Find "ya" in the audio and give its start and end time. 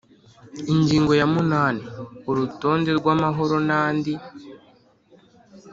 1.19-1.27